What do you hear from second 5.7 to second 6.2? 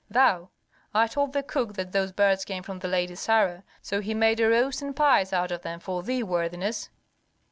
for